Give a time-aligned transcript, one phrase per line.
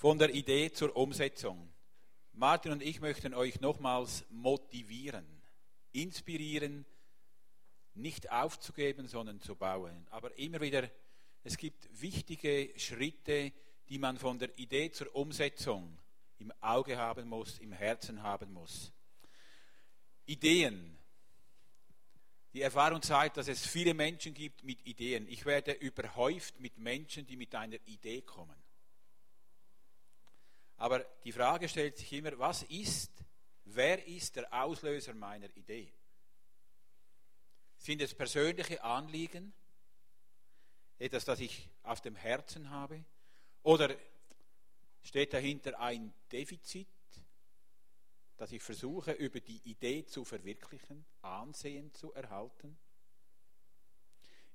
[0.00, 1.70] Von der Idee zur Umsetzung.
[2.32, 5.26] Martin und ich möchten euch nochmals motivieren,
[5.92, 6.86] inspirieren,
[7.92, 10.06] nicht aufzugeben, sondern zu bauen.
[10.08, 10.88] Aber immer wieder,
[11.44, 13.52] es gibt wichtige Schritte,
[13.90, 15.98] die man von der Idee zur Umsetzung
[16.38, 18.94] im Auge haben muss, im Herzen haben muss.
[20.24, 20.96] Ideen.
[22.54, 25.28] Die Erfahrung zeigt, dass es viele Menschen gibt mit Ideen.
[25.28, 28.59] Ich werde überhäuft mit Menschen, die mit einer Idee kommen.
[30.80, 33.12] Aber die Frage stellt sich immer, was ist,
[33.64, 35.92] wer ist der Auslöser meiner Idee?
[37.76, 39.52] Sind es persönliche Anliegen?
[40.98, 43.04] Etwas, das ich auf dem Herzen habe?
[43.62, 43.94] Oder
[45.02, 46.88] steht dahinter ein Defizit,
[48.38, 52.78] das ich versuche über die Idee zu verwirklichen, Ansehen zu erhalten?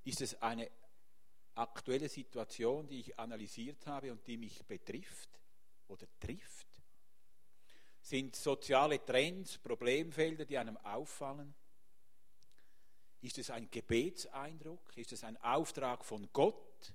[0.02, 0.68] Ist es eine
[1.54, 5.36] aktuelle Situation, die ich analysiert habe und die mich betrifft?
[5.88, 6.66] Oder trifft?
[8.00, 11.54] Sind soziale Trends, Problemfelder, die einem auffallen?
[13.20, 14.96] Ist es ein Gebetseindruck?
[14.96, 16.92] Ist es ein Auftrag von Gott?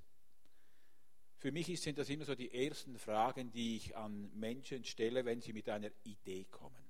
[1.38, 5.42] Für mich sind das immer so die ersten Fragen, die ich an Menschen stelle, wenn
[5.42, 6.88] sie mit einer Idee kommen.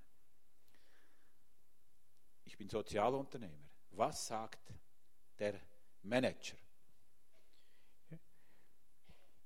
[2.44, 3.69] Ich bin Sozialunternehmer.
[3.91, 4.73] Was sagt
[5.39, 5.59] der
[6.03, 6.57] Manager?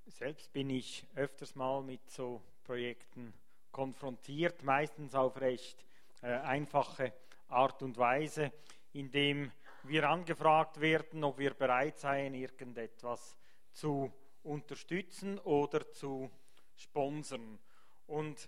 [0.07, 3.33] Selbst bin ich öfters mal mit so Projekten
[3.71, 5.83] konfrontiert, meistens auf recht
[6.21, 7.11] äh, einfache
[7.47, 8.51] Art und Weise,
[8.93, 9.51] indem
[9.83, 13.35] wir angefragt werden, ob wir bereit seien, irgendetwas
[13.71, 14.11] zu
[14.43, 16.29] unterstützen oder zu
[16.75, 17.57] sponsern.
[18.05, 18.47] Und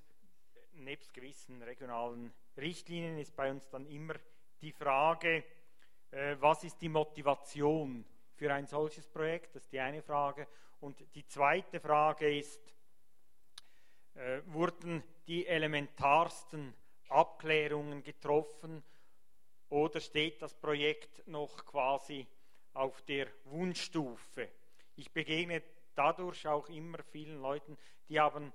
[0.73, 4.13] nebst gewissen regionalen Richtlinien ist bei uns dann immer
[4.61, 5.43] die Frage,
[6.11, 8.05] äh, was ist die Motivation
[8.37, 9.55] für ein solches Projekt?
[9.55, 10.47] Das ist die eine Frage.
[10.79, 12.61] Und die zweite Frage ist,
[14.13, 16.73] äh, wurden die elementarsten
[17.09, 18.83] Abklärungen getroffen
[19.69, 22.25] oder steht das Projekt noch quasi
[22.73, 24.49] auf der Wunschstufe?
[24.95, 25.63] Ich begegne
[25.95, 28.53] dadurch auch immer vielen Leuten, die haben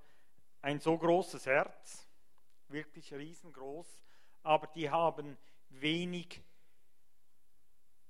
[0.62, 2.06] ein so großes Herz,
[2.68, 3.86] wirklich riesengroß,
[4.44, 5.36] aber die haben
[5.70, 6.40] wenig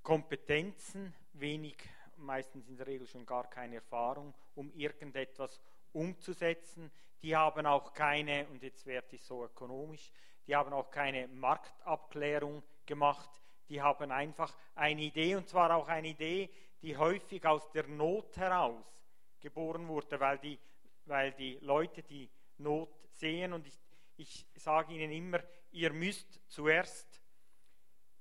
[0.03, 1.77] Kompetenzen, wenig,
[2.17, 5.59] meistens in der Regel schon gar keine Erfahrung, um irgendetwas
[5.91, 6.91] umzusetzen.
[7.21, 10.11] Die haben auch keine, und jetzt werde ich so ökonomisch,
[10.47, 13.29] die haben auch keine Marktabklärung gemacht.
[13.69, 16.49] Die haben einfach eine Idee, und zwar auch eine Idee,
[16.81, 18.83] die häufig aus der Not heraus
[19.39, 20.59] geboren wurde, weil die,
[21.05, 23.53] weil die Leute die Not sehen.
[23.53, 23.79] Und ich,
[24.17, 25.39] ich sage ihnen immer,
[25.71, 27.22] ihr müsst zuerst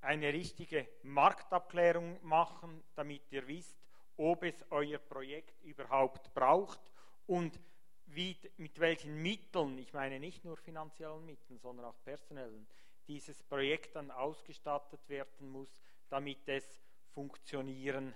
[0.03, 3.77] eine richtige Marktabklärung machen, damit ihr wisst,
[4.17, 6.81] ob es euer Projekt überhaupt braucht
[7.27, 7.59] und
[8.07, 12.67] wie, mit welchen Mitteln, ich meine nicht nur finanziellen Mitteln, sondern auch personellen,
[13.07, 16.83] dieses Projekt dann ausgestattet werden muss, damit es
[17.15, 18.15] funktionieren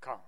[0.00, 0.22] kann.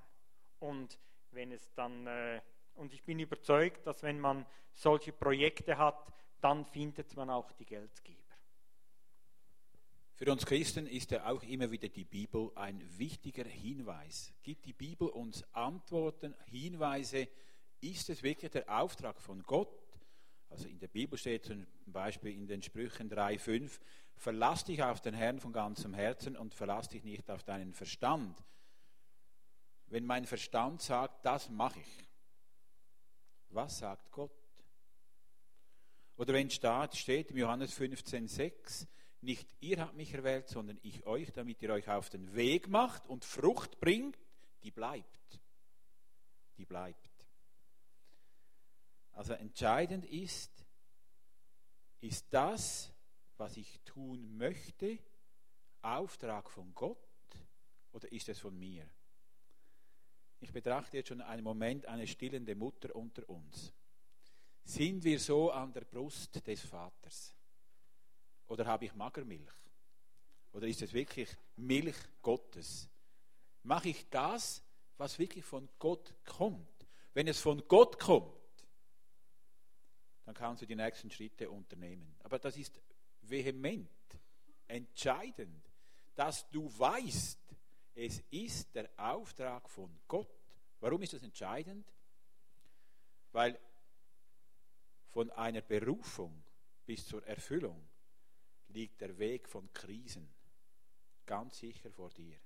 [0.58, 0.98] Und
[1.32, 2.40] wenn es dann, äh,
[2.74, 7.66] und ich bin überzeugt, dass wenn man solche Projekte hat, dann findet man auch die
[7.66, 8.19] Geldgeber.
[10.22, 14.34] Für uns Christen ist ja auch immer wieder die Bibel ein wichtiger Hinweis.
[14.42, 17.26] Gibt die Bibel uns Antworten, Hinweise,
[17.80, 19.72] ist es wirklich der Auftrag von Gott?
[20.50, 23.80] Also in der Bibel steht zum Beispiel in den Sprüchen 3,5,
[24.14, 28.44] verlass dich auf den Herrn von ganzem Herzen und verlass dich nicht auf deinen Verstand.
[29.86, 32.08] Wenn mein Verstand sagt, das mache ich,
[33.48, 34.30] was sagt Gott?
[36.18, 38.86] Oder wenn steht im Johannes 15,6,
[39.22, 43.06] nicht ihr habt mich erwählt, sondern ich euch, damit ihr euch auf den Weg macht
[43.06, 44.18] und Frucht bringt,
[44.62, 45.40] die bleibt.
[46.56, 47.10] Die bleibt.
[49.12, 50.64] Also entscheidend ist,
[52.00, 52.92] ist das,
[53.36, 54.98] was ich tun möchte,
[55.82, 56.98] Auftrag von Gott
[57.92, 58.86] oder ist es von mir?
[60.40, 63.72] Ich betrachte jetzt schon einen Moment eine stillende Mutter unter uns.
[64.64, 67.34] Sind wir so an der Brust des Vaters?
[68.50, 69.52] Oder habe ich Magermilch?
[70.52, 72.88] Oder ist es wirklich Milch Gottes?
[73.62, 74.60] Mache ich das,
[74.98, 76.66] was wirklich von Gott kommt?
[77.14, 78.34] Wenn es von Gott kommt,
[80.24, 82.16] dann kannst du die nächsten Schritte unternehmen.
[82.24, 82.80] Aber das ist
[83.22, 83.88] vehement,
[84.66, 85.70] entscheidend,
[86.16, 87.38] dass du weißt,
[87.94, 90.26] es ist der Auftrag von Gott.
[90.80, 91.86] Warum ist das entscheidend?
[93.30, 93.60] Weil
[95.10, 96.42] von einer Berufung
[96.84, 97.89] bis zur Erfüllung
[98.72, 100.28] liegt der Weg von Krisen
[101.30, 102.36] ganz sicher vor dir.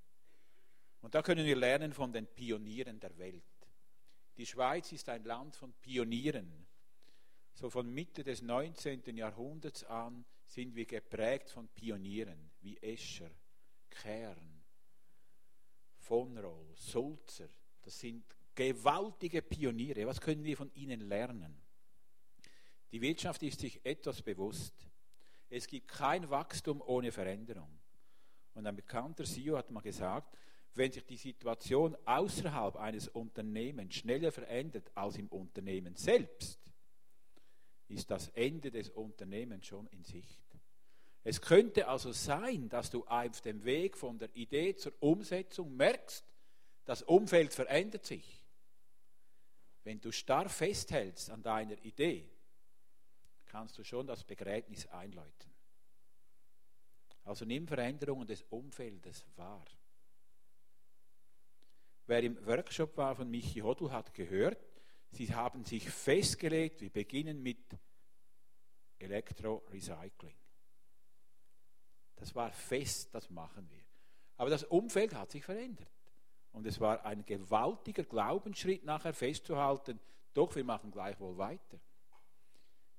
[1.00, 3.42] Und da können wir lernen von den Pionieren der Welt.
[4.36, 6.66] Die Schweiz ist ein Land von Pionieren.
[7.54, 9.16] so von Mitte des 19.
[9.16, 13.30] Jahrhunderts an sind wir geprägt von Pionieren wie Escher,
[13.88, 14.62] Kern,
[15.96, 17.48] von Roll, Sulzer.
[17.80, 20.06] Das sind gewaltige Pioniere.
[20.06, 21.56] Was können wir von ihnen lernen?
[22.92, 24.86] Die Wirtschaft ist sich etwas bewusst.
[25.50, 27.68] Es gibt kein Wachstum ohne Veränderung.
[28.54, 30.36] Und ein bekannter CEO hat mal gesagt,
[30.74, 36.58] wenn sich die Situation außerhalb eines Unternehmens schneller verändert als im Unternehmen selbst,
[37.88, 40.44] ist das Ende des Unternehmens schon in Sicht.
[41.22, 46.24] Es könnte also sein, dass du auf dem Weg von der Idee zur Umsetzung merkst,
[46.84, 48.42] das Umfeld verändert sich.
[49.84, 52.28] Wenn du starr festhältst an deiner Idee,
[53.54, 55.52] kannst du schon das Begräbnis einläuten.
[57.22, 59.64] Also nimm Veränderungen des Umfeldes wahr.
[62.08, 64.58] Wer im Workshop war von Michi Hodl hat gehört,
[65.12, 67.78] sie haben sich festgelegt, wir beginnen mit
[68.98, 70.34] Elektrorecycling.
[72.16, 73.84] Das war fest, das machen wir.
[74.36, 75.86] Aber das Umfeld hat sich verändert.
[76.50, 80.00] Und es war ein gewaltiger Glaubensschritt nachher festzuhalten,
[80.32, 81.78] doch wir machen gleichwohl weiter.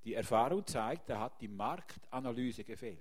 [0.05, 2.99] Die Erfahrung zeigt, da hat die Marktanalyse gefehlt.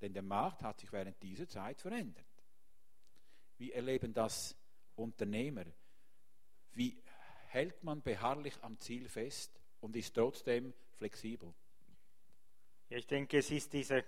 [0.00, 2.24] Denn der Markt hat sich während dieser Zeit verändert.
[3.58, 4.56] Wie erleben das
[4.94, 5.64] Unternehmer?
[6.72, 7.02] Wie
[7.48, 11.52] hält man beharrlich am Ziel fest und ist trotzdem flexibel?
[12.88, 14.04] Ich denke, es ist diese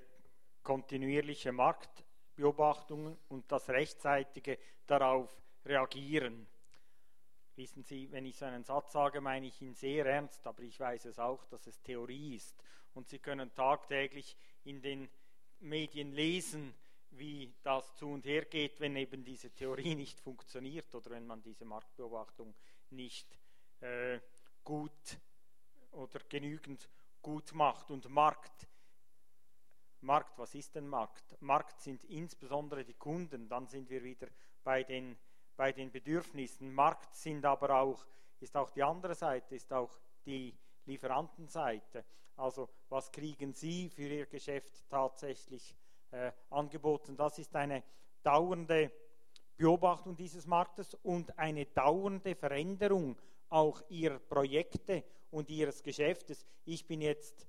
[0.62, 6.46] kontinuierliche Marktbeobachtung und das rechtzeitige darauf reagieren.
[7.56, 10.78] Wissen Sie, wenn ich so einen Satz sage, meine ich ihn sehr ernst, aber ich
[10.78, 12.62] weiß es auch, dass es Theorie ist.
[12.94, 15.08] Und Sie können tagtäglich in den
[15.60, 16.74] Medien lesen,
[17.10, 21.42] wie das zu und her geht, wenn eben diese Theorie nicht funktioniert oder wenn man
[21.42, 22.54] diese Marktbeobachtung
[22.90, 23.38] nicht
[23.80, 24.20] äh,
[24.64, 25.18] gut
[25.92, 26.88] oder genügend
[27.20, 27.90] gut macht.
[27.90, 28.68] Und Markt,
[30.00, 31.40] Markt, was ist denn Markt?
[31.42, 34.28] Markt sind insbesondere die Kunden, dann sind wir wieder
[34.62, 35.16] bei den,
[35.60, 36.72] bei den Bedürfnissen.
[36.72, 38.06] Markt sind aber auch,
[38.40, 42.02] ist auch die andere Seite, ist auch die Lieferantenseite.
[42.36, 45.76] Also was kriegen Sie für Ihr Geschäft tatsächlich
[46.12, 47.14] äh, angeboten?
[47.14, 47.82] Das ist eine
[48.22, 48.90] dauernde
[49.58, 53.20] Beobachtung dieses Marktes und eine dauernde Veränderung
[53.50, 56.46] auch Ihrer Projekte und Ihres Geschäftes.
[56.64, 57.46] Ich bin jetzt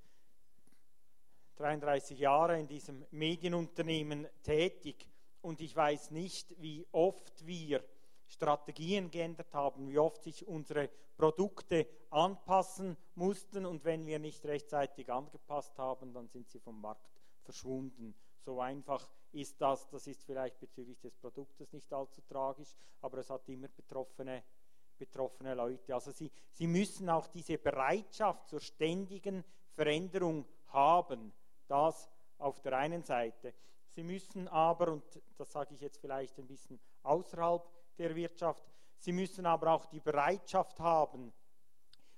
[1.56, 5.08] 33 Jahre in diesem Medienunternehmen tätig
[5.40, 7.82] und ich weiß nicht, wie oft wir
[8.32, 15.12] Strategien geändert haben, wie oft sich unsere Produkte anpassen mussten und wenn wir nicht rechtzeitig
[15.12, 17.10] angepasst haben, dann sind sie vom Markt
[17.42, 18.14] verschwunden.
[18.44, 19.88] So einfach ist das.
[19.88, 24.42] Das ist vielleicht bezüglich des Produktes nicht allzu tragisch, aber es hat immer betroffene,
[24.98, 25.94] betroffene Leute.
[25.94, 29.44] Also sie, sie müssen auch diese Bereitschaft zur ständigen
[29.74, 31.32] Veränderung haben.
[31.68, 33.54] Das auf der einen Seite.
[33.88, 35.04] Sie müssen aber, und
[35.36, 37.62] das sage ich jetzt vielleicht ein bisschen außerhalb
[37.98, 38.64] der Wirtschaft.
[38.98, 41.32] Sie müssen aber auch die Bereitschaft haben,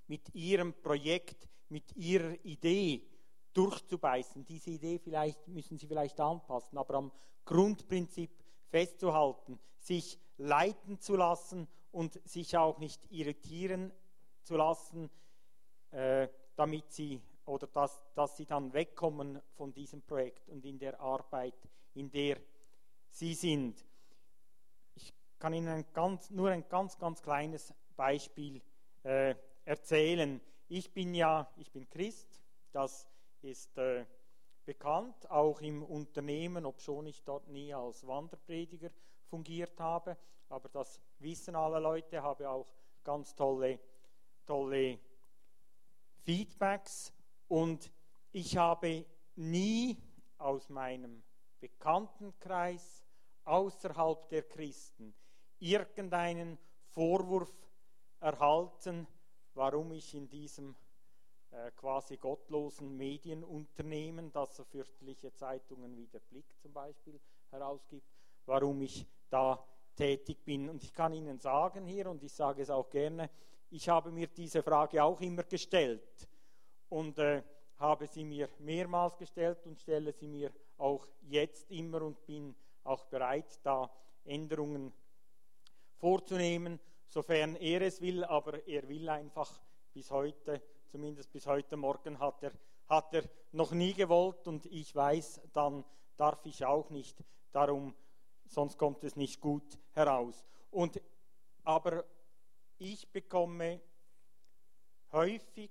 [0.06, 3.03] mit ihrem Projekt, mit ihrer Idee
[3.55, 4.44] durchzubeißen.
[4.44, 7.12] Diese Idee vielleicht, müssen Sie vielleicht anpassen, aber am
[7.44, 8.31] Grundprinzip
[8.69, 13.93] festzuhalten, sich leiten zu lassen und sich auch nicht irritieren
[14.43, 15.11] zu lassen,
[15.91, 21.01] äh, damit Sie oder dass, dass Sie dann wegkommen von diesem Projekt und in der
[21.01, 21.55] Arbeit,
[21.94, 22.39] in der
[23.10, 23.84] Sie sind
[25.38, 28.62] kann Ihnen ein ganz, nur ein ganz, ganz kleines Beispiel
[29.03, 30.41] äh, erzählen.
[30.69, 32.41] Ich bin ja, ich bin Christ,
[32.72, 33.08] das
[33.43, 34.06] ist äh,
[34.64, 38.91] bekannt, auch im Unternehmen, obschon ich dort nie als Wanderprediger
[39.26, 40.17] fungiert habe,
[40.48, 42.67] aber das wissen alle Leute, habe auch
[43.03, 43.79] ganz tolle,
[44.46, 44.98] tolle
[46.22, 47.12] Feedbacks.
[47.48, 47.93] Und
[48.32, 49.05] ich habe
[49.36, 49.98] nie
[50.38, 51.22] aus meinem
[51.60, 53.05] Bekanntenkreis
[53.44, 55.14] außerhalb der Christen
[55.65, 56.59] irgendeinen
[56.91, 57.53] Vorwurf
[58.21, 59.06] erhalten,
[59.55, 60.75] warum ich in diesem
[61.51, 67.19] äh, quasi gottlosen Medienunternehmen, das so fürchterliche Zeitungen wie der Blick zum Beispiel
[67.51, 68.06] herausgibt,
[68.44, 69.65] warum ich da
[69.97, 70.69] tätig bin.
[70.69, 73.31] Und ich kann Ihnen sagen hier, und ich sage es auch gerne,
[73.71, 76.29] ich habe mir diese Frage auch immer gestellt
[76.91, 77.43] und äh,
[77.79, 82.55] habe sie mir mehrmals gestellt und stelle sie mir auch jetzt immer und bin
[82.85, 83.91] auch bereit, da
[84.25, 85.04] Änderungen zu
[86.05, 89.58] vorzunehmen, sofern er es will, aber er will einfach
[89.94, 92.53] bis heute, zumindest bis heute Morgen hat er,
[92.91, 95.82] hat er noch nie gewollt und ich weiß, dann
[96.19, 97.94] darf ich auch nicht, darum,
[98.44, 100.44] sonst kommt es nicht gut heraus.
[100.70, 101.01] Und,
[101.63, 102.05] aber
[102.77, 103.81] ich bekomme
[105.11, 105.70] häufig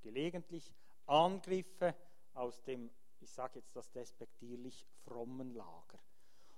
[0.00, 0.72] gelegentlich
[1.04, 1.94] Angriffe
[2.32, 5.98] aus dem, ich sage jetzt das despektierlich, frommen Lager.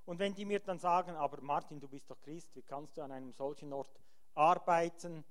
[0.05, 3.03] Und wenn die mir dann sagen, aber Martin, du bist doch Christ, wie kannst du
[3.03, 4.01] an einem solchen Ort
[4.35, 5.25] arbeiten,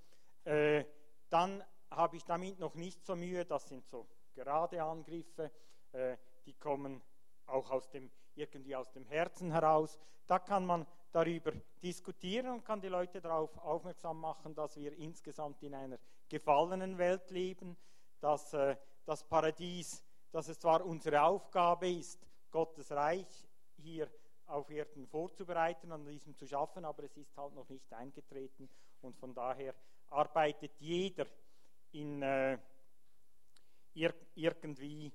[0.46, 0.86] äh,
[1.30, 5.52] dann habe ich damit noch nicht so Mühe, das sind so gerade Angriffe,
[5.92, 7.02] äh, die kommen
[7.48, 10.00] auch aus dem, irgendwie aus dem Herzen heraus.
[10.26, 11.52] Da kann man darüber
[11.84, 16.00] diskutieren und kann die Leute darauf aufmerksam machen, dass wir insgesamt in einer
[16.30, 17.76] gefallenen Welt leben,
[18.22, 23.28] dass äh, das Paradies, dass es zwar unsere Aufgabe ist, Gottes Reich
[23.76, 24.10] hier
[24.52, 28.70] auf Erden vorzubereiten, an diesem zu schaffen, aber es ist halt noch nicht eingetreten
[29.02, 29.74] und von daher
[30.10, 31.26] arbeitet jeder
[31.92, 32.58] in äh,
[33.94, 35.12] ir irgendwie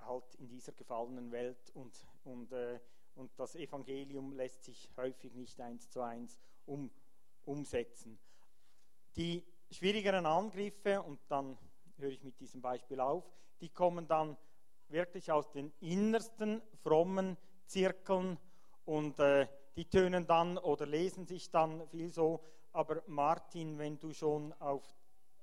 [0.00, 2.80] halt in dieser gefallenen Welt und, und, äh,
[3.14, 6.90] und das Evangelium lässt sich häufig nicht eins zu eins um,
[7.44, 8.18] umsetzen.
[9.16, 11.58] Die schwierigeren Angriffe, und dann
[11.98, 13.24] höre ich mit diesem Beispiel auf,
[13.60, 14.36] die kommen dann
[14.88, 17.36] wirklich aus den innersten frommen
[17.72, 18.38] Zirkeln
[18.84, 24.12] und äh, die tönen dann oder lesen sich dann viel so, aber Martin, wenn du
[24.12, 24.84] schon auf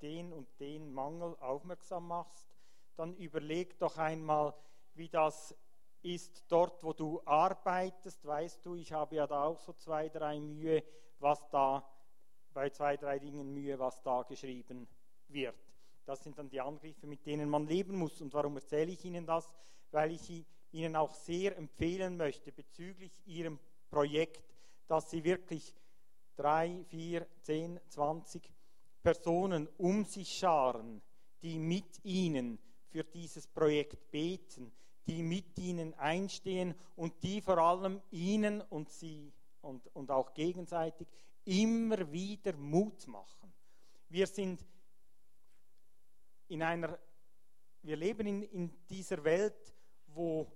[0.01, 2.55] den und den Mangel aufmerksam machst,
[2.95, 4.53] dann überleg doch einmal,
[4.93, 5.55] wie das
[6.01, 8.25] ist dort, wo du arbeitest.
[8.25, 10.83] Weißt du, ich habe ja da auch so zwei, drei Mühe,
[11.19, 11.83] was da,
[12.53, 14.87] bei zwei, drei Dingen Mühe, was da geschrieben
[15.27, 15.55] wird.
[16.05, 18.21] Das sind dann die Angriffe, mit denen man leben muss.
[18.21, 19.49] Und warum erzähle ich Ihnen das?
[19.91, 23.59] Weil ich Ihnen auch sehr empfehlen möchte bezüglich Ihrem
[23.89, 24.43] Projekt,
[24.87, 25.73] dass Sie wirklich
[26.35, 28.49] drei, vier, zehn, zwanzig
[29.01, 31.01] Personen um sich scharen,
[31.41, 34.71] die mit ihnen für dieses Projekt beten,
[35.05, 41.07] die mit ihnen einstehen und die vor allem ihnen und sie und, und auch gegenseitig
[41.45, 43.53] immer wieder Mut machen.
[44.09, 44.65] Wir sind
[46.47, 46.97] in einer,
[47.81, 49.73] wir leben in, in dieser Welt,
[50.07, 50.51] wo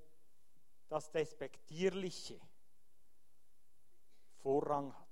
[0.94, 2.40] das Despektierliche
[4.44, 5.08] Vorrang hat,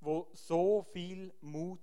[0.00, 1.82] wo so viel Mut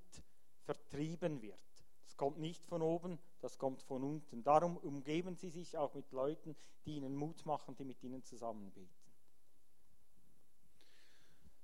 [0.64, 1.60] vertrieben wird.
[2.06, 4.44] Das kommt nicht von oben, das kommt von unten.
[4.44, 6.56] Darum umgeben Sie sich auch mit Leuten,
[6.88, 8.90] die Ihnen Mut machen, die mit Ihnen zusammenbeten.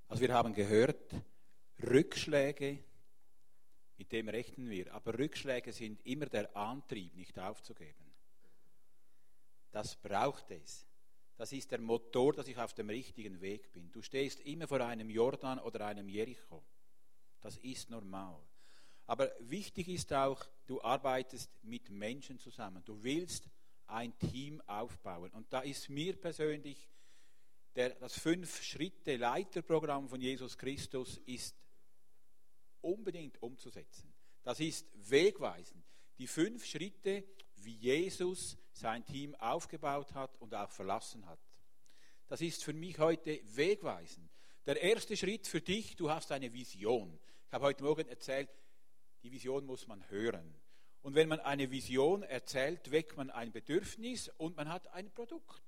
[0.07, 1.15] Also wir haben gehört,
[1.81, 2.77] Rückschläge,
[3.97, 8.05] mit dem rechnen wir, aber Rückschläge sind immer der Antrieb, nicht aufzugeben.
[9.71, 10.90] Das braucht es.
[11.41, 13.91] Das ist der Motor, dass ich auf dem richtigen Weg bin.
[13.91, 16.63] Du stehst immer vor einem Jordan oder einem Jericho.
[17.39, 18.39] Das ist normal.
[19.07, 22.85] Aber wichtig ist auch, du arbeitest mit Menschen zusammen.
[22.85, 23.49] Du willst
[23.87, 25.31] ein Team aufbauen.
[25.31, 26.87] Und da ist mir persönlich
[27.73, 31.55] der, das Fünf-Schritte-Leiterprogramm von Jesus Christus ist
[32.81, 34.13] unbedingt umzusetzen.
[34.43, 35.83] Das ist wegweisend.
[36.19, 37.23] Die fünf Schritte,
[37.63, 41.39] wie Jesus sein Team aufgebaut hat und auch verlassen hat.
[42.27, 44.29] Das ist für mich heute wegweisend.
[44.65, 47.19] Der erste Schritt für dich, du hast eine Vision.
[47.47, 48.49] Ich habe heute Morgen erzählt,
[49.23, 50.55] die Vision muss man hören.
[51.01, 55.63] Und wenn man eine Vision erzählt, weckt man ein Bedürfnis und man hat ein Produkt.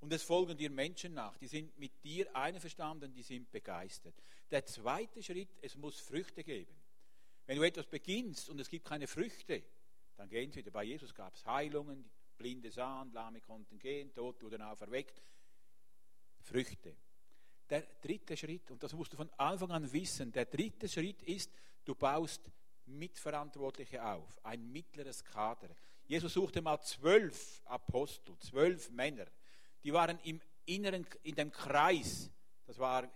[0.00, 4.14] Und es folgen dir Menschen nach, die sind mit dir einverstanden, die sind begeistert.
[4.50, 6.76] Der zweite Schritt, es muss Früchte geben.
[7.46, 9.64] Wenn du etwas beginnst und es gibt keine Früchte,
[10.16, 10.70] dann gehen sie wieder.
[10.70, 15.22] Bei Jesus gab es Heilungen, Blinde sahen, Lahme konnten gehen, Tod wurden auferweckt.
[16.40, 16.96] Früchte.
[17.68, 21.50] Der dritte Schritt, und das musst du von Anfang an wissen, der dritte Schritt ist,
[21.86, 22.50] Du baust
[22.86, 25.68] Mitverantwortliche auf, ein mittleres Kader.
[26.04, 29.26] Jesus suchte mal zwölf Apostel, zwölf Männer.
[29.84, 32.28] Die waren im Inneren, in dem Kreis.
[32.64, 33.08] Das war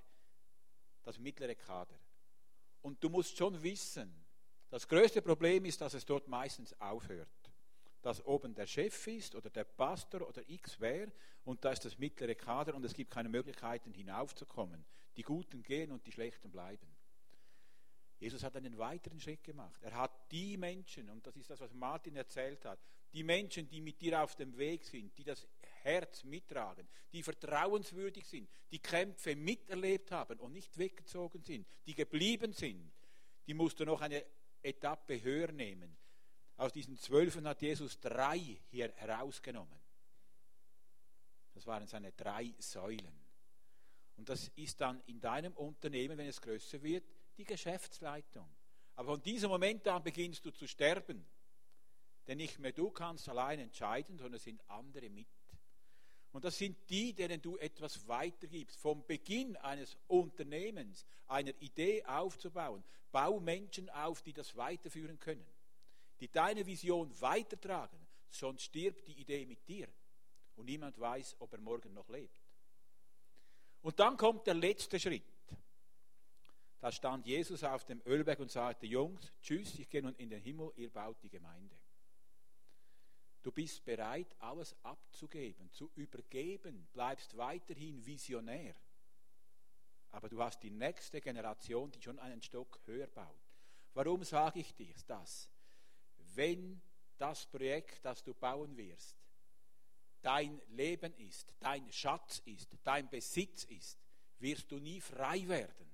[1.02, 1.99] das mittlere Kader.
[2.83, 4.14] Und du musst schon wissen,
[4.70, 7.28] das größte Problem ist, dass es dort meistens aufhört.
[8.02, 11.08] Dass oben der Chef ist oder der Pastor oder X wer
[11.44, 14.84] und da ist das mittlere Kader und es gibt keine Möglichkeiten hinaufzukommen.
[15.16, 16.86] Die Guten gehen und die Schlechten bleiben.
[18.20, 19.82] Jesus hat einen weiteren Schritt gemacht.
[19.82, 22.78] Er hat die Menschen, und das ist das, was Martin erzählt hat,
[23.12, 25.48] die Menschen, die mit dir auf dem Weg sind, die das
[25.82, 32.52] Herz mittragen, die vertrauenswürdig sind, die Kämpfe miterlebt haben und nicht weggezogen sind, die geblieben
[32.52, 32.92] sind,
[33.46, 34.24] die musst du noch eine
[34.62, 35.96] Etappe höher nehmen.
[36.56, 38.38] Aus diesen Zwölfen hat Jesus drei
[38.70, 39.78] hier herausgenommen.
[41.54, 43.20] Das waren seine drei Säulen.
[44.16, 47.04] Und das ist dann in deinem Unternehmen, wenn es größer wird,
[47.38, 48.46] die Geschäftsleitung.
[48.96, 51.26] Aber von diesem Moment an beginnst du zu sterben.
[52.26, 55.28] Denn nicht mehr du kannst allein entscheiden, sondern es sind andere mit.
[56.32, 58.78] Und das sind die, denen du etwas weitergibst.
[58.78, 65.46] Vom Beginn eines Unternehmens, einer Idee aufzubauen, bau Menschen auf, die das weiterführen können.
[66.20, 69.88] die deine Vision weitertragen, sonst stirbt die Idee mit dir
[70.56, 72.40] und niemand weiß, ob er morgen noch lebt.
[73.80, 75.25] Und dann kommt der letzte Schritt.
[76.78, 80.40] Da stand Jesus auf dem Ölberg und sagte, Jungs, tschüss, ich gehe nun in den
[80.40, 81.75] Himmel, ihr baut die Gemeinde.
[83.42, 88.75] Du bist bereit, alles abzugeben, zu übergeben, bleibst weiterhin visionär.
[90.11, 93.40] Aber du hast die nächste Generation, die schon einen Stock höher baut.
[93.94, 95.49] Warum sage ich dir das?
[96.35, 96.82] Wenn
[97.16, 99.16] das Projekt, das du bauen wirst,
[100.20, 103.99] dein Leben ist, dein Schatz ist, dein Besitz ist,
[104.38, 105.90] wirst du nie frei werden.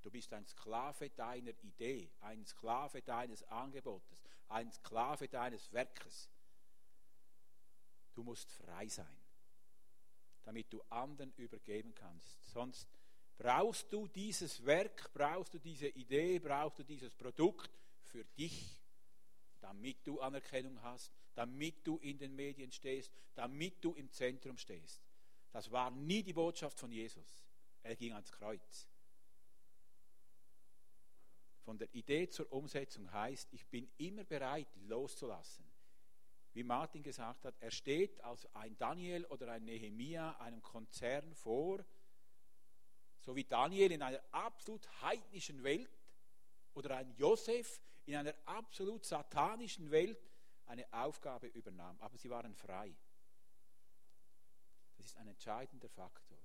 [0.00, 6.28] Du bist ein Sklave deiner Idee, ein Sklave deines Angebotes, ein Sklave deines Werkes.
[8.14, 9.16] Du musst frei sein,
[10.42, 12.42] damit du anderen übergeben kannst.
[12.52, 12.88] Sonst
[13.38, 17.70] brauchst du dieses Werk, brauchst du diese Idee, brauchst du dieses Produkt
[18.02, 18.80] für dich,
[19.60, 25.00] damit du Anerkennung hast, damit du in den Medien stehst, damit du im Zentrum stehst.
[25.50, 27.44] Das war nie die Botschaft von Jesus.
[27.82, 28.88] Er ging ans Kreuz.
[31.64, 35.64] Von der Idee zur Umsetzung heißt, ich bin immer bereit loszulassen.
[36.54, 41.84] Wie Martin gesagt hat, er steht als ein Daniel oder ein Nehemia einem Konzern vor,
[43.20, 45.90] so wie Daniel in einer absolut heidnischen Welt
[46.74, 50.30] oder ein Josef in einer absolut satanischen Welt
[50.66, 51.98] eine Aufgabe übernahm.
[52.00, 52.94] Aber sie waren frei.
[54.96, 56.38] Das ist ein entscheidender Faktor.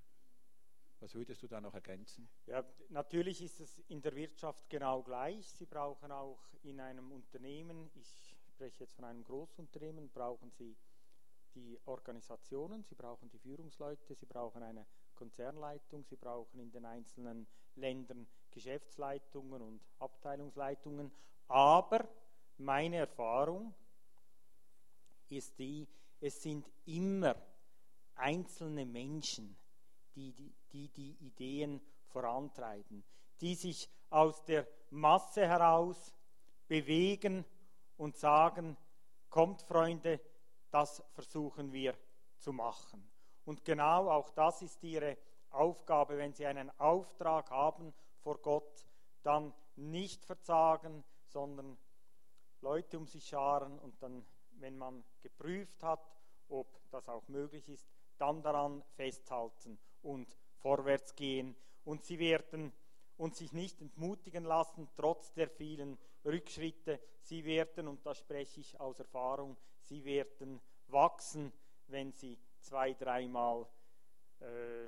[0.99, 2.27] Was würdest du da noch ergänzen?
[2.45, 5.47] Ja, natürlich ist es in der Wirtschaft genau gleich.
[5.51, 10.75] Sie brauchen auch in einem Unternehmen, ich spreche jetzt von einem Großunternehmen, brauchen Sie
[11.53, 17.45] die Organisationen, Sie brauchen die Führungsleute, Sie brauchen eine Konzernleitung, Sie brauchen in den einzelnen
[17.75, 21.11] Ländern Geschäftsleitungen und Abteilungsleitungen.
[21.47, 22.09] Aber
[22.57, 23.75] meine Erfahrung
[25.29, 25.87] ist die,
[26.19, 27.35] es sind immer
[28.15, 29.55] einzelne Menschen,
[30.15, 33.03] die die, die die Ideen vorantreiben,
[33.39, 36.11] die sich aus der Masse heraus
[36.67, 37.45] bewegen
[37.97, 38.77] und sagen,
[39.29, 40.19] kommt Freunde,
[40.69, 41.95] das versuchen wir
[42.37, 43.09] zu machen.
[43.45, 45.17] Und genau auch das ist ihre
[45.49, 48.85] Aufgabe, wenn sie einen Auftrag haben vor Gott,
[49.23, 51.77] dann nicht verzagen, sondern
[52.61, 56.17] Leute um sich scharen und dann, wenn man geprüft hat,
[56.49, 61.55] ob das auch möglich ist, dann daran festhalten und vorwärts gehen.
[61.83, 62.73] Und sie werden
[63.17, 66.99] und sich nicht entmutigen lassen, trotz der vielen Rückschritte.
[67.21, 71.51] Sie werden, und da spreche ich aus Erfahrung, sie werden wachsen,
[71.87, 73.67] wenn sie zwei, dreimal
[74.39, 74.87] äh,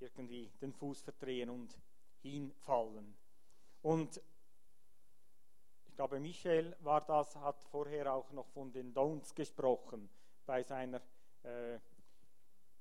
[0.00, 1.78] irgendwie den Fuß verdrehen und
[2.22, 3.14] hinfallen.
[3.82, 4.20] Und
[5.84, 10.08] ich glaube, Michel war das, hat vorher auch noch von den Don'ts gesprochen
[10.46, 11.00] bei seiner
[11.42, 11.78] äh,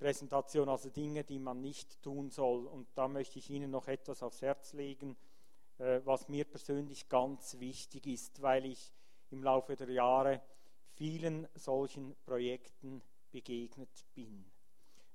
[0.03, 2.67] Präsentation, also Dinge, die man nicht tun soll.
[2.67, 5.15] Und da möchte ich Ihnen noch etwas aufs Herz legen,
[5.77, 8.91] äh, was mir persönlich ganz wichtig ist, weil ich
[9.29, 10.41] im Laufe der Jahre
[10.95, 14.43] vielen solchen Projekten begegnet bin.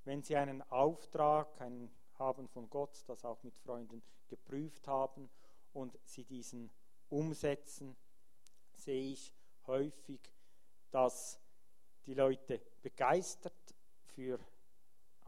[0.05, 5.29] Wenn Sie einen Auftrag einen haben von Gott, das auch mit Freunden geprüft haben
[5.71, 6.71] und Sie diesen
[7.09, 7.95] umsetzen,
[8.73, 9.35] sehe ich
[9.67, 10.19] häufig,
[10.89, 11.39] dass
[12.07, 13.53] die Leute begeistert
[14.15, 14.39] für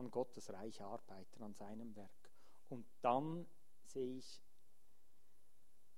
[0.01, 2.31] an Gottes Reich arbeiten, an seinem Werk.
[2.69, 3.45] Und dann
[3.83, 4.41] sehe ich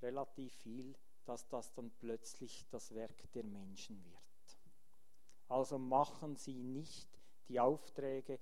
[0.02, 4.60] relativ viel, dass das dann plötzlich das Werk der Menschen wird.
[5.48, 7.08] Also machen Sie nicht
[7.48, 8.40] die Aufträge,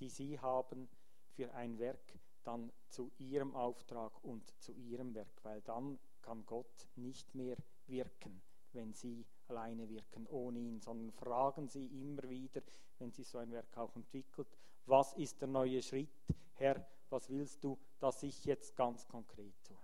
[0.00, 0.88] die Sie haben
[1.32, 6.88] für ein Werk, dann zu Ihrem Auftrag und zu Ihrem Werk, weil dann kann Gott
[6.96, 8.40] nicht mehr wirken,
[8.72, 12.62] wenn Sie alleine wirken ohne ihn, sondern fragen Sie immer wieder,
[12.98, 14.48] wenn Sie so ein Werk auch entwickelt,
[14.86, 16.10] was ist der neue Schritt?
[16.54, 19.76] Herr, was willst du, dass ich jetzt ganz konkret tue?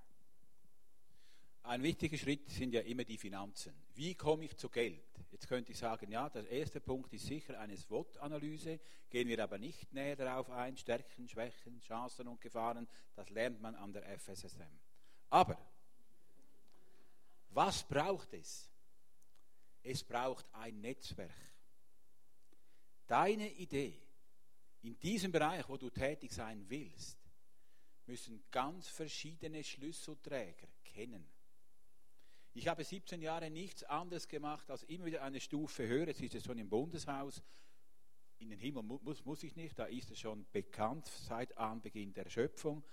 [1.62, 3.74] Ein wichtiger Schritt sind ja immer die Finanzen.
[3.94, 5.04] Wie komme ich zu Geld?
[5.30, 9.58] Jetzt könnte ich sagen, ja, der erste Punkt ist sicher eine SWOT-Analyse, gehen wir aber
[9.58, 14.80] nicht näher darauf ein, Stärken, Schwächen, Chancen und Gefahren, das lernt man an der FSSM.
[15.28, 15.58] Aber,
[17.50, 18.68] was braucht es?
[19.82, 21.30] Es braucht ein Netzwerk.
[23.06, 24.10] Deine Idee
[24.82, 27.18] in diesem Bereich, wo du tätig sein willst,
[28.06, 31.28] müssen ganz verschiedene Schlüsselträger kennen.
[32.52, 36.08] Ich habe 17 Jahre nichts anderes gemacht, als immer wieder eine Stufe höher.
[36.08, 37.42] Jetzt ist es schon im Bundeshaus.
[38.38, 42.28] In den Himmel muss, muss ich nicht, da ist es schon bekannt seit Anbeginn der
[42.28, 42.84] Schöpfung.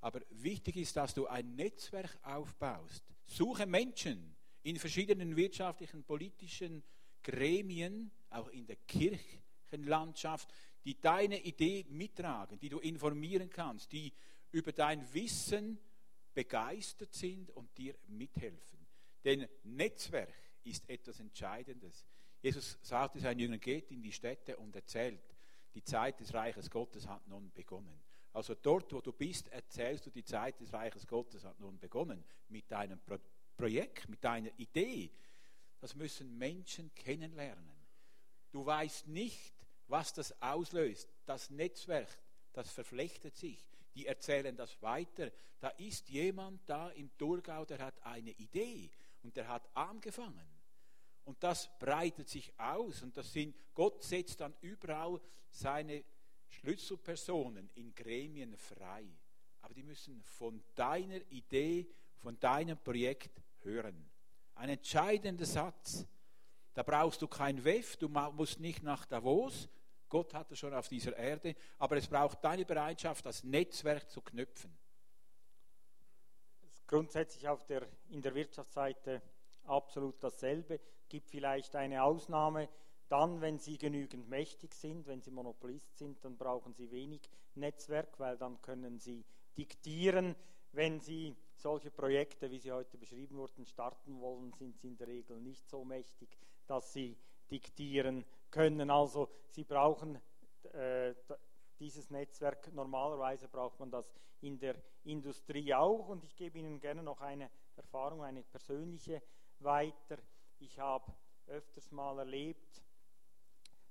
[0.00, 3.04] Aber wichtig ist, dass du ein Netzwerk aufbaust.
[3.24, 6.82] Suche Menschen, in verschiedenen wirtschaftlichen, politischen
[7.22, 10.52] Gremien, auch in der Kirchenlandschaft,
[10.84, 14.12] die deine Idee mittragen, die du informieren kannst, die
[14.52, 15.78] über dein Wissen
[16.34, 18.86] begeistert sind und dir mithelfen.
[19.24, 22.06] Denn Netzwerk ist etwas Entscheidendes.
[22.40, 25.22] Jesus sagte seinen Jüngern, geht in die Städte und erzählt,
[25.74, 28.00] die Zeit des Reiches Gottes hat nun begonnen.
[28.32, 32.24] Also dort, wo du bist, erzählst du, die Zeit des Reiches Gottes hat nun begonnen.
[32.48, 33.18] Mit deinem Pro
[33.56, 35.10] Projekt, mit deiner Idee.
[35.80, 37.76] Das müssen Menschen kennenlernen.
[38.50, 39.54] Du weißt nicht,
[39.90, 41.08] was das auslöst.
[41.26, 42.08] Das Netzwerk,
[42.52, 43.68] das verflechtet sich.
[43.94, 45.30] Die erzählen das weiter.
[45.58, 48.90] Da ist jemand da im Thurgau, der hat eine Idee
[49.22, 50.48] und der hat angefangen.
[51.24, 56.04] Und das breitet sich aus und das sind, Gott setzt dann überall seine
[56.48, 59.06] Schlüsselpersonen in Gremien frei.
[59.60, 64.10] Aber die müssen von deiner Idee, von deinem Projekt hören.
[64.54, 66.06] Ein entscheidender Satz.
[66.74, 69.68] Da brauchst du kein WEF, du musst nicht nach Davos.
[70.10, 74.20] Gott hat es schon auf dieser Erde, aber es braucht deine Bereitschaft, das Netzwerk zu
[74.20, 74.76] knüpfen.
[76.86, 79.22] Grundsätzlich auf der, in der Wirtschaftsseite
[79.64, 80.80] absolut dasselbe.
[81.08, 82.68] Gibt vielleicht eine Ausnahme.
[83.08, 87.22] Dann, wenn Sie genügend mächtig sind, wenn Sie Monopolist sind, dann brauchen Sie wenig
[87.54, 89.24] Netzwerk, weil dann können Sie
[89.56, 90.36] diktieren.
[90.72, 95.08] Wenn Sie solche Projekte, wie sie heute beschrieben wurden, starten wollen, sind sie in der
[95.08, 97.16] Regel nicht so mächtig, dass sie
[97.50, 98.90] diktieren können.
[98.90, 100.20] Also Sie brauchen
[100.72, 101.14] äh,
[101.78, 102.72] dieses Netzwerk.
[102.72, 106.08] Normalerweise braucht man das in der Industrie auch.
[106.08, 109.22] Und ich gebe Ihnen gerne noch eine Erfahrung, eine persönliche
[109.58, 110.18] weiter.
[110.58, 111.12] Ich habe
[111.46, 112.82] öfters mal erlebt,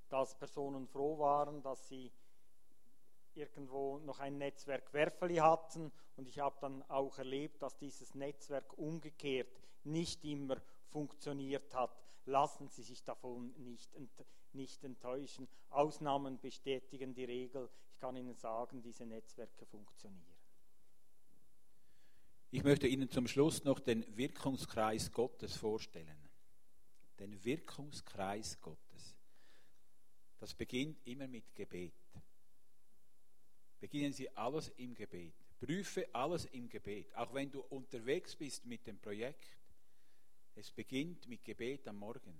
[0.09, 2.11] dass Personen froh waren, dass sie
[3.35, 8.77] irgendwo noch ein Netzwerk Werfeli hatten und ich habe dann auch erlebt, dass dieses Netzwerk
[8.77, 12.08] umgekehrt nicht immer funktioniert hat.
[12.29, 13.89] Lassen Sie sich davon nicht,
[14.53, 15.47] nicht enttäuschen.
[15.71, 17.67] Ausnahmen bestätigen die Regel.
[17.91, 20.37] Ich kann Ihnen sagen, diese Netzwerke funktionieren.
[22.51, 26.29] Ich möchte Ihnen zum Schluss noch den Wirkungskreis Gottes vorstellen.
[27.17, 29.15] Den Wirkungskreis Gottes.
[30.37, 31.93] Das beginnt immer mit Gebet.
[33.79, 35.33] Beginnen Sie alles im Gebet.
[35.59, 37.15] Prüfe alles im Gebet.
[37.15, 39.58] Auch wenn du unterwegs bist mit dem Projekt.
[40.59, 42.37] Es beginnt mit Gebet am Morgen.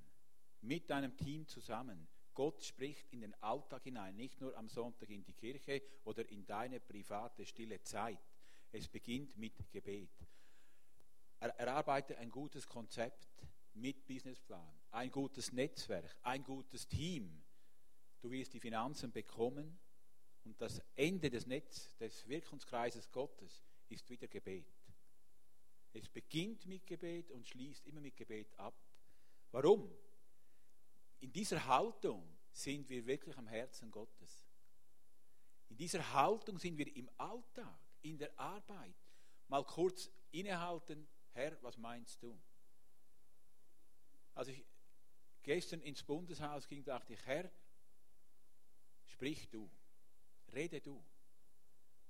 [0.60, 2.06] Mit deinem Team zusammen.
[2.34, 6.46] Gott spricht in den Alltag hinein, nicht nur am Sonntag in die Kirche oder in
[6.46, 8.20] deine private stille Zeit.
[8.74, 10.12] Es beginnt mit Gebet.
[11.40, 13.30] Erarbeite ein gutes Konzept
[13.76, 17.42] mit Businessplan, ein gutes Netzwerk, ein gutes Team.
[18.20, 19.80] Du wirst die Finanzen bekommen
[20.44, 24.79] und das Ende des Netz, des Wirkungskreises Gottes ist wieder Gebet.
[25.94, 28.76] Es beginnt mit Gebet und schließt immer mit Gebet ab.
[29.52, 29.92] Warum?
[31.20, 34.46] In dieser Haltung sind wir wirklich am Herzen Gottes.
[35.70, 38.96] In dieser Haltung sind wir im Alltag, in der Arbeit.
[39.48, 42.40] Mal kurz innehalten, Herr, was meinst du?
[44.36, 44.64] Als ich
[45.44, 47.52] gestern ins Bundeshaus ging, dachte ich, Herr,
[49.06, 49.70] sprich du,
[50.54, 51.04] rede du.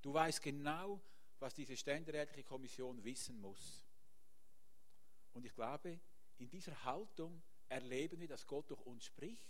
[0.02, 1.02] Du weißt genau,
[1.42, 3.86] was diese ständerätliche Kommission wissen muss.
[5.34, 6.00] Und ich glaube,
[6.38, 9.50] in dieser Haltung erleben wir, dass Gott durch uns spricht.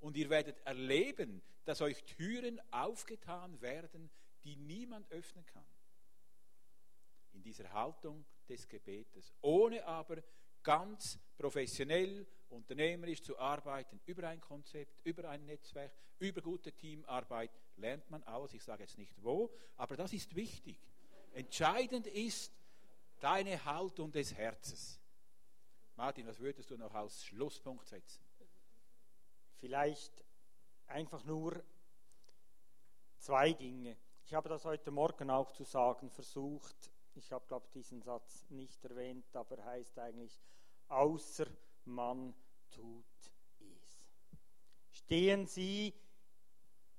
[0.00, 4.10] Und ihr werdet erleben, dass euch Türen aufgetan werden,
[4.44, 5.66] die niemand öffnen kann.
[7.32, 9.32] In dieser Haltung des Gebetes.
[9.40, 10.22] Ohne aber
[10.62, 18.10] ganz professionell, unternehmerisch zu arbeiten, über ein Konzept, über ein Netzwerk, über gute Teamarbeit, lernt
[18.10, 18.54] man alles.
[18.54, 20.78] Ich sage jetzt nicht wo, aber das ist wichtig.
[21.32, 22.52] Entscheidend ist
[23.20, 25.00] deine Haltung des Herzens.
[25.96, 28.24] Martin, was würdest du noch als Schlusspunkt setzen?
[29.60, 30.24] Vielleicht
[30.86, 31.62] einfach nur
[33.18, 33.96] zwei Dinge.
[34.24, 36.92] Ich habe das heute Morgen auch zu sagen versucht.
[37.14, 40.40] Ich habe, glaube ich, diesen Satz nicht erwähnt, aber heißt eigentlich,
[40.88, 41.46] außer
[41.84, 42.34] man
[42.70, 43.04] tut
[43.58, 44.06] es.
[44.90, 45.92] Stehen Sie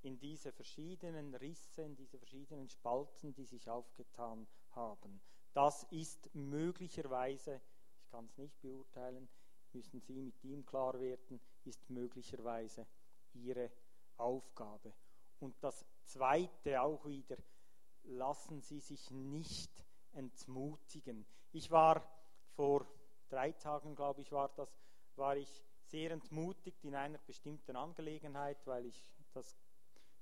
[0.02, 5.22] in diese verschiedenen Risse, in diese verschiedenen Spalten, die sich aufgetan haben.
[5.54, 7.62] Das ist möglicherweise
[8.10, 9.30] ich kann es nicht beurteilen,
[9.72, 12.88] müssen Sie mit ihm klar werden, ist möglicherweise
[13.34, 13.72] Ihre
[14.18, 14.96] Aufgabe.
[15.40, 17.38] Und das Zweite auch wieder,
[18.06, 21.24] lassen Sie sich nicht entmutigen.
[21.52, 22.04] Ich war
[22.56, 22.88] vor
[23.30, 24.82] drei Tagen, glaube ich, war das,
[25.16, 29.56] war ich sehr entmutigt in einer bestimmten Angelegenheit, weil ich das,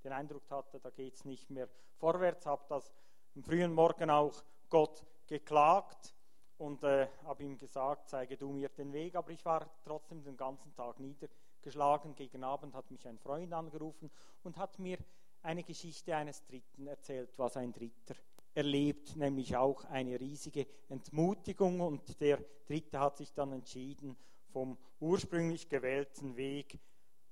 [0.04, 2.94] den Eindruck hatte, da geht es nicht mehr vorwärts, habe das
[3.36, 6.14] am frühen Morgen auch Gott geklagt
[6.58, 10.38] und äh, habe ihm gesagt, zeige du mir den Weg, aber ich war trotzdem den
[10.38, 12.16] ganzen Tag niedergeschlagen.
[12.16, 14.10] Gegen Abend hat mich ein Freund angerufen
[14.44, 14.98] und hat mir
[15.44, 18.16] eine Geschichte eines Dritten erzählt, was ein Dritter
[18.54, 24.18] erlebt, nämlich auch eine riesige Entmutigung und der Dritte hat sich dann entschieden,
[24.52, 26.80] vom ursprünglich gewählten Weg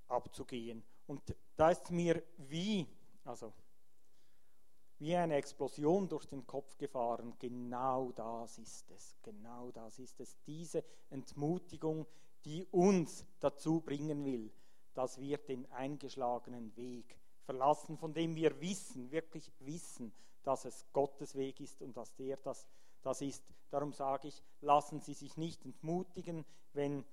[0.07, 0.83] abzugehen.
[1.07, 2.87] Und da ist mir wie,
[3.23, 3.53] also
[4.99, 7.33] wie eine Explosion durch den Kopf gefahren.
[7.39, 9.15] Genau das ist es.
[9.21, 10.37] Genau das ist es.
[10.45, 12.07] Diese Entmutigung,
[12.45, 14.51] die uns dazu bringen will,
[14.93, 20.13] dass wir den eingeschlagenen Weg verlassen, von dem wir wissen, wirklich wissen,
[20.43, 22.67] dass es Gottes Weg ist und dass der das,
[23.01, 23.43] das ist.
[23.69, 27.03] Darum sage ich, lassen Sie sich nicht entmutigen, wenn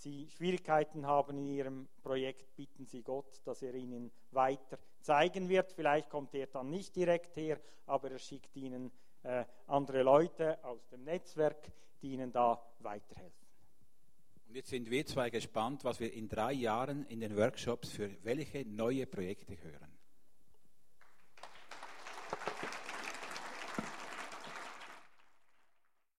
[0.00, 5.72] Sie Schwierigkeiten haben in Ihrem Projekt, bitten Sie Gott, dass er Ihnen weiter zeigen wird.
[5.72, 8.90] Vielleicht kommt er dann nicht direkt her, aber er schickt Ihnen
[9.22, 13.46] äh, andere Leute aus dem Netzwerk, die Ihnen da weiterhelfen.
[14.48, 18.10] Und jetzt sind wir zwei gespannt, was wir in drei Jahren in den Workshops für
[18.24, 19.89] welche neue Projekte hören.